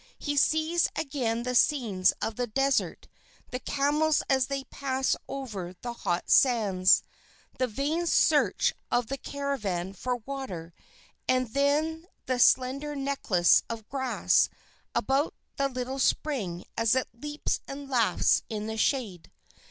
[0.17, 3.07] He sees again the scenes of the desert,
[3.51, 7.03] the camels as they pass over the hot sands,
[7.59, 10.73] the vain search of the caravan for water,
[11.27, 14.49] and then the slender necklace of grass
[14.95, 19.29] about the little spring as it leaps and laughs in the shade.